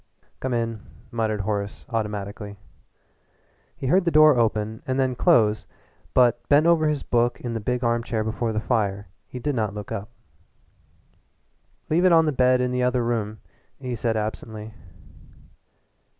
[0.39, 0.81] "Come in,"
[1.11, 2.57] muttered Horace automatically.
[3.77, 5.67] He heard the door open and then close,
[6.15, 9.75] but, bent over his book in the big armchair before the fire, he did not
[9.75, 10.09] look up.
[11.91, 13.41] "Leave it on the bed in the other room,"
[13.79, 14.73] he said absently.